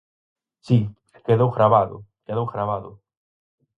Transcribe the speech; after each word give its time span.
Si, 0.65 0.77
quedou 1.25 1.49
gravado, 1.57 1.95
quedou 2.25 2.45
gravado. 2.53 2.91